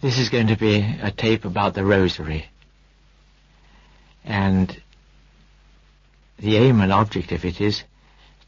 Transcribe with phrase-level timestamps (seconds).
[0.00, 2.46] This is going to be a tape about the rosary.
[4.24, 4.82] And
[6.38, 7.82] the aim and object of it is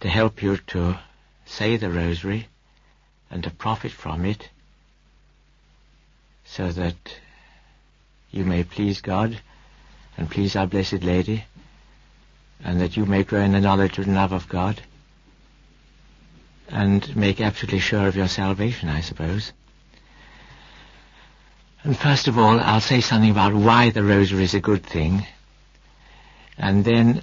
[0.01, 0.99] to help you to
[1.47, 2.49] say the rosary
[3.31, 4.51] and to profit from it
[6.45, 6.97] so that
[8.31, 9.41] you may please God
[10.19, 11.45] and please our Blessed Lady
[12.63, 14.83] and that you may grow in the knowledge and love of God
[16.69, 19.53] and make absolutely sure of your salvation, I suppose.
[21.85, 25.27] And first of all, I'll say something about why the rosary is a good thing,
[26.57, 27.23] and then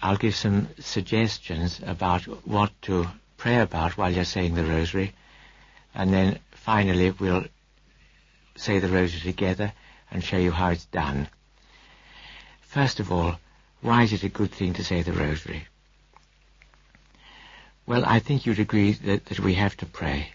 [0.00, 5.12] I'll give some suggestions about what to pray about while you're saying the rosary,
[5.94, 7.44] and then finally we'll
[8.56, 9.72] say the rosary together
[10.10, 11.28] and show you how it's done.
[12.60, 13.38] First of all,
[13.80, 15.66] why is it a good thing to say the rosary?
[17.86, 20.30] Well, I think you'd agree that, that we have to pray.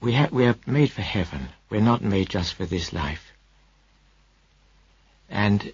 [0.00, 1.48] We, ha- we are made for heaven.
[1.70, 3.32] We're not made just for this life.
[5.28, 5.72] And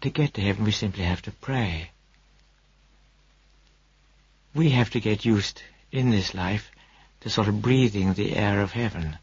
[0.00, 1.90] to get to heaven, we simply have to pray.
[4.54, 6.70] We have to get used in this life
[7.20, 9.18] to sort of breathing the air of heaven.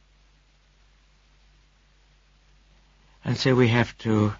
[3.23, 4.33] And so we have to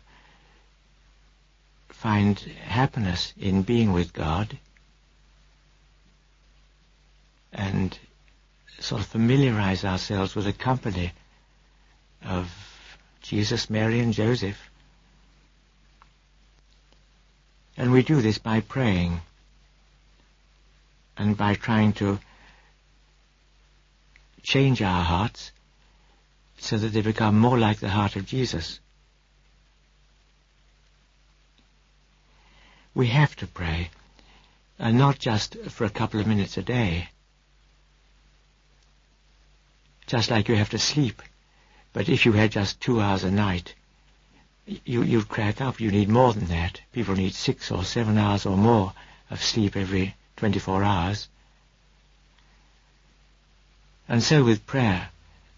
[1.90, 4.58] find happiness in being with God
[7.54, 7.98] and
[8.82, 11.14] sort of familiarize ourselves with the company
[12.24, 12.52] of
[13.22, 14.58] Jesus, Mary, and Joseph.
[17.78, 19.22] And we do this by praying
[21.18, 22.20] and by trying to
[24.44, 25.52] change our hearts
[26.58, 28.80] so that they become more like the heart of Jesus.
[32.94, 33.90] We have to pray,
[34.78, 37.10] and not just for a couple of minutes a day.
[40.12, 41.22] Just like you have to sleep.
[41.94, 43.74] But if you had just two hours a night,
[44.66, 45.80] you, you'd crack up.
[45.80, 46.82] You need more than that.
[46.92, 48.92] People need six or seven hours or more
[49.30, 51.30] of sleep every 24 hours.
[54.10, 55.08] And so with prayer,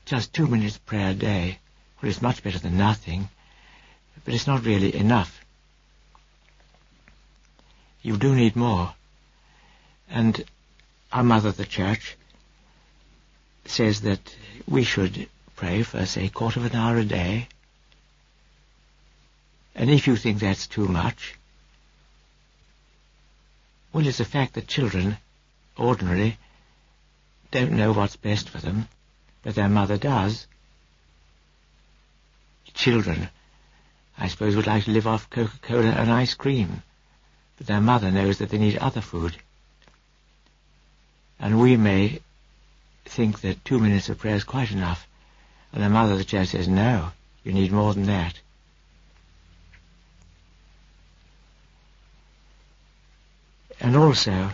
[0.06, 1.58] just two minutes prayer a day,
[2.00, 3.30] well, it's much better than nothing,
[4.24, 5.44] but it's not really enough.
[8.04, 8.94] You do need more.
[10.12, 10.46] And
[11.12, 12.16] our Mother the Church
[13.66, 14.36] says that
[14.68, 17.48] we should pray for, say, a quarter of an hour a day.
[19.76, 21.36] And if you think that's too much,
[23.92, 25.18] well, it's a fact that children,
[25.78, 26.38] ordinarily,
[27.52, 28.88] don't know what's best for them,
[29.44, 30.48] but their mother does.
[32.74, 33.30] Children,
[34.18, 36.82] I suppose, would like to live off Coca-Cola and ice cream
[37.58, 39.36] but their mother knows that they need other food.
[41.40, 42.20] And we may
[43.14, 45.08] think that two minutes of prayer is quite enough,
[45.72, 47.12] and the mother of the church says, no,
[47.44, 48.40] you need more than that.
[53.80, 54.52] And also,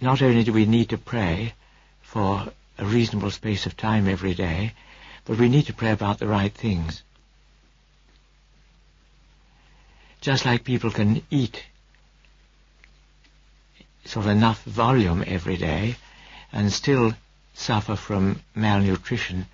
[0.00, 1.54] not only do we need to pray
[2.02, 2.46] for
[2.78, 4.72] a reasonable space of time every day,
[5.24, 7.02] but we need to pray about the right things.
[10.20, 11.64] just like people can eat
[14.04, 15.96] sort of enough volume every day
[16.52, 17.14] and still
[17.54, 19.46] suffer from malnutrition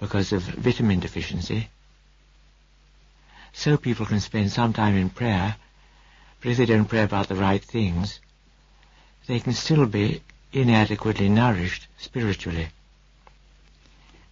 [0.00, 1.68] because of vitamin deficiency.
[3.52, 5.56] So people can spend some time in prayer,
[6.40, 8.18] but if they don't pray about the right things,
[9.26, 12.68] they can still be inadequately nourished spiritually.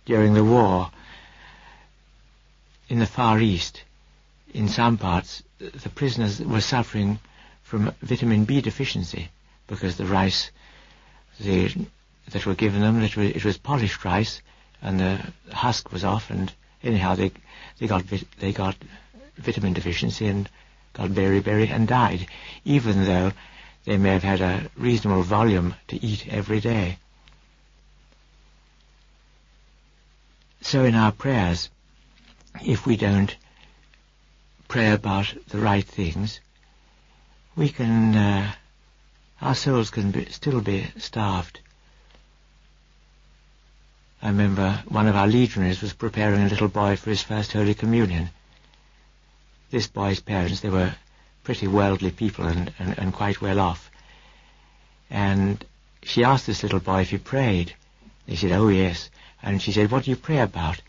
[0.06, 0.90] During the war
[2.88, 3.84] in the Far East,
[4.52, 7.20] in some parts, the prisoners were suffering
[7.62, 9.28] from vitamin B deficiency
[9.68, 10.50] because the rice
[11.38, 11.72] they,
[12.30, 14.42] that were given them, it was, it was, polished rice,
[14.82, 15.20] and the
[15.52, 17.32] husk was off, and anyhow they
[17.78, 18.04] they got
[18.38, 18.76] they got
[19.36, 20.48] vitamin deficiency and
[20.92, 22.26] got beriberi and died,
[22.64, 23.32] even though
[23.84, 26.98] they may have had a reasonable volume to eat every day.
[30.60, 31.70] So in our prayers,
[32.62, 33.34] if we don't
[34.68, 36.40] pray about the right things,
[37.56, 38.52] we can, uh,
[39.40, 41.60] our souls can be, still be starved.
[44.22, 47.74] I remember one of our legionaries was preparing a little boy for his first Holy
[47.74, 48.28] Communion.
[49.70, 50.94] This boy's parents, they were
[51.42, 53.90] pretty worldly people and, and, and quite well off.
[55.08, 55.64] And
[56.02, 57.74] she asked this little boy if he prayed.
[58.26, 59.10] He said, oh yes.
[59.42, 60.80] And she said, what do you pray about?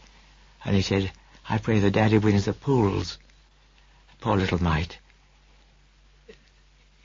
[0.66, 1.12] And he said,
[1.48, 3.18] I pray that Daddy wins the pools.
[4.19, 5.00] Poor little mite.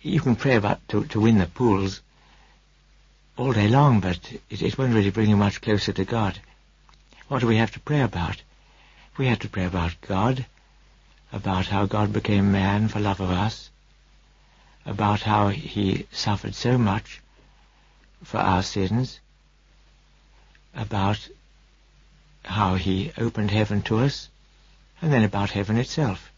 [0.02, 2.02] You can pray about to, to win the pools,
[3.37, 4.19] all day long, but
[4.50, 6.38] it, it won't really bring you much closer to God.
[7.29, 8.43] What do we have to pray about?
[9.19, 10.47] We have to pray about God,
[11.33, 13.71] about how God became man for love of us,
[14.85, 17.21] about how he suffered so much
[18.23, 19.21] for our sins,
[20.75, 21.29] about
[22.44, 24.29] how he opened heaven to us,
[25.03, 26.32] and then about heaven itself.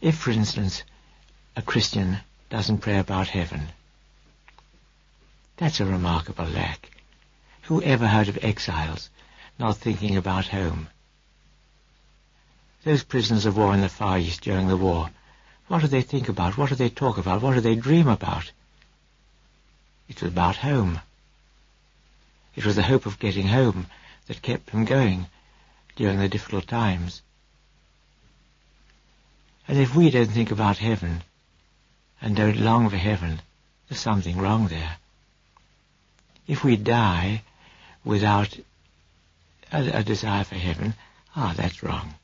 [0.00, 0.82] If, for instance,
[1.56, 3.68] a Christian doesn't pray about heaven,
[5.56, 6.90] that's a remarkable lack.
[7.62, 9.08] Who ever heard of exiles
[9.58, 10.88] not thinking about home?
[12.84, 15.10] Those prisoners of war in the Far East during the war,
[15.68, 16.56] what do they think about?
[16.56, 17.42] What do they talk about?
[17.42, 18.52] What do they dream about?
[20.08, 21.00] It was about home.
[22.54, 23.86] It was the hope of getting home
[24.26, 25.26] that kept them going
[25.96, 27.22] during the difficult times.
[29.66, 31.22] And if we don't think about heaven
[32.20, 33.40] and don't long for heaven,
[33.88, 34.96] there's something wrong there.
[36.46, 37.42] If we die
[38.04, 38.58] without
[39.72, 40.94] a, a desire for heaven,
[41.34, 42.14] ah, that's wrong.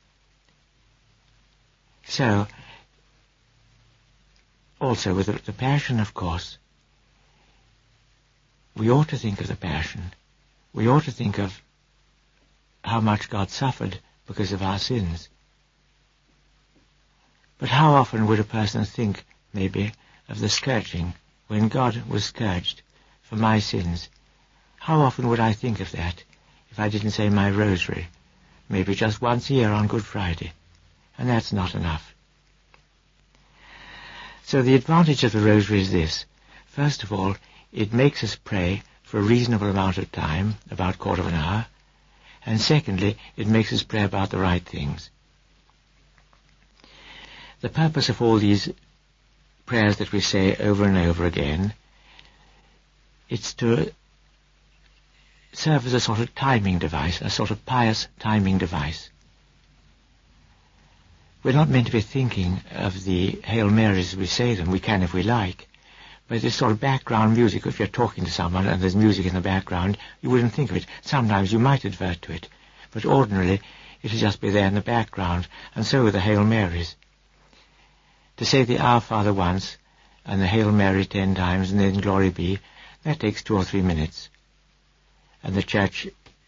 [2.05, 2.47] So,
[4.79, 6.57] also with the, the passion, of course,
[8.75, 10.13] we ought to think of the passion.
[10.73, 11.61] We ought to think of
[12.83, 15.29] how much God suffered because of our sins.
[17.59, 19.23] But how often would a person think,
[19.53, 19.93] maybe,
[20.27, 21.13] of the scourging
[21.47, 22.81] when God was scourged
[23.21, 24.09] for my sins?
[24.77, 26.23] How often would I think of that
[26.71, 28.07] if I didn't say my rosary?
[28.67, 30.53] Maybe just once a year on Good Friday.
[31.17, 32.13] And that's not enough.
[34.43, 36.25] So the advantage of the rosary is this.
[36.65, 37.35] First of all,
[37.71, 41.35] it makes us pray for a reasonable amount of time, about a quarter of an
[41.35, 41.67] hour.
[42.45, 45.09] And secondly, it makes us pray about the right things.
[47.61, 48.69] The purpose of all these
[49.65, 51.73] prayers that we say over and over again,
[53.29, 53.91] it's to
[55.53, 59.09] serve as a sort of timing device, a sort of pious timing device.
[61.43, 64.71] We're not meant to be thinking of the Hail Marys as we say them.
[64.71, 65.67] We can if we like.
[66.29, 69.33] But this sort of background music, if you're talking to someone and there's music in
[69.33, 70.85] the background, you wouldn't think of it.
[71.01, 72.47] Sometimes you might advert to it.
[72.91, 73.59] But ordinarily,
[74.01, 75.47] it'll just be there in the background.
[75.75, 76.95] And so with the Hail Marys
[78.37, 79.77] to say the Our Father once
[80.25, 82.59] and the Hail Mary ten times and then Glory be,
[83.03, 84.29] that takes two or three minutes.
[85.43, 86.07] And the Church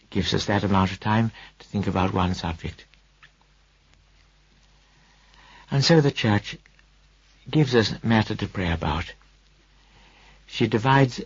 [0.10, 2.86] gives us that amount of time to think about one subject.
[5.70, 6.58] And so the Church
[7.50, 9.14] gives us matter to pray about.
[10.48, 11.22] She divides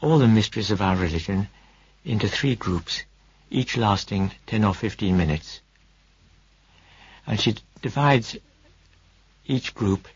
[0.00, 1.48] all the mysteries of our religion
[2.04, 3.02] into three groups,
[3.50, 5.60] each lasting 10 or 15 minutes.
[7.26, 8.36] And she divides
[9.46, 10.08] each group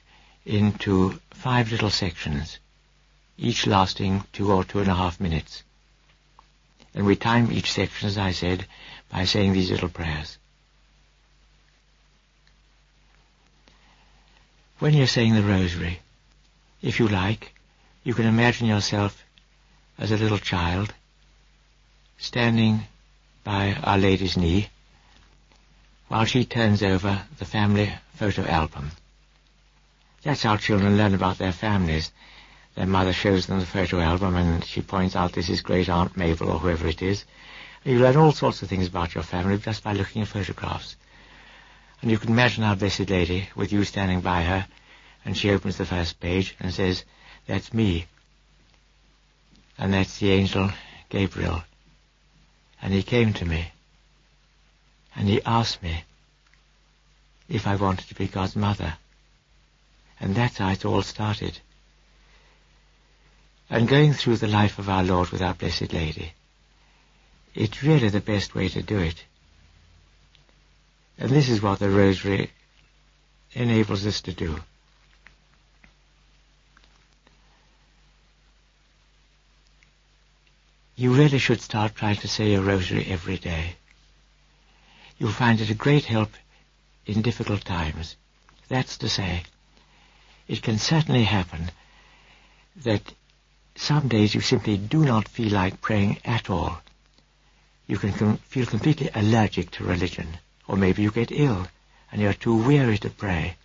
[0.44, 2.58] into five little sections,
[3.37, 5.62] each lasting two or two and a half minutes.
[6.94, 8.67] And we time each section, as I said,
[9.11, 10.38] by saying these little prayers.
[14.78, 16.00] When you're saying the rosary,
[16.82, 17.52] if you like,
[18.05, 19.25] you can imagine yourself
[19.99, 20.93] as a little child
[22.19, 22.84] standing
[23.43, 24.69] by Our Lady's knee
[26.08, 28.90] while she turns over the family photo album.
[30.22, 32.12] That's how children learn about their families.
[32.74, 36.16] Their mother shows them the photo album and she points out this is great Aunt
[36.16, 37.25] Mabel or whoever it is.
[37.85, 40.96] And you learn all sorts of things about your family just by looking at photographs.
[42.02, 44.66] And you can imagine our Blessed Lady with you standing by her
[45.25, 47.04] and she opens the first page and says,
[47.46, 48.06] that's me.
[49.78, 50.70] And that's the angel
[51.08, 51.62] Gabriel.
[52.82, 53.73] And he came to me.
[55.14, 56.04] And he asked me
[57.49, 58.94] if I wanted to be God's mother.
[60.20, 61.58] And that's how it all started.
[63.68, 66.32] And going through the life of our Lord with our Blessed Lady,
[67.54, 69.25] it's really the best way to do it.
[71.18, 72.50] And this is what the Rosary
[73.52, 74.61] enables us to do.
[80.94, 83.76] You really should start trying to say your rosary every day.
[85.18, 86.30] You'll find it a great help
[87.04, 88.16] in difficult times.
[88.68, 89.44] That's to say,
[90.49, 91.71] it can certainly happen
[92.76, 93.03] that
[93.75, 96.81] some days you simply do not feel like praying at all.
[97.87, 101.69] You can com- feel completely allergic to religion, or maybe you get ill
[102.11, 103.57] and you're too weary to pray.